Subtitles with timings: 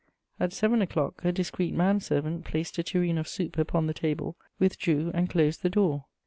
[0.39, 4.35] At seven o'clock, a discreet man servant placed a tureen of soup upon the table,
[4.57, 6.05] withdrew, and closed the door.